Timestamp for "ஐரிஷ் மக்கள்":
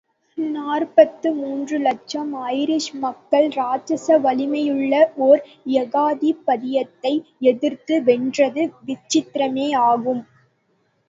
2.53-3.45